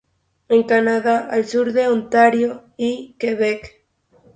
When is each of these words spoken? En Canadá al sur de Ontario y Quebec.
En 0.49 0.63
Canadá 0.63 1.27
al 1.29 1.45
sur 1.45 1.73
de 1.73 1.87
Ontario 1.87 2.63
y 2.75 3.13
Quebec. 3.19 3.85